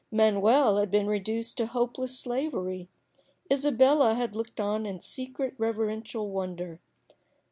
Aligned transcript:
Manuel 0.11 0.77
had 0.77 0.89
been 0.89 1.05
reduced 1.05 1.57
to 1.57 1.67
hopeless 1.67 2.17
slavery. 2.17 2.89
Isabella 3.53 4.15
had 4.15 4.35
looked 4.35 4.59
on 4.59 4.87
in 4.87 4.99
secret 4.99 5.53
reverential 5.59 6.27
wonder. 6.31 6.79